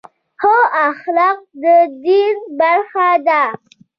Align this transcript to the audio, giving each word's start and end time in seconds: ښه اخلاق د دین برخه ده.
ښه 0.41 0.55
اخلاق 0.87 1.39
د 1.61 1.63
دین 2.03 2.37
برخه 2.59 3.09
ده. 3.27 3.43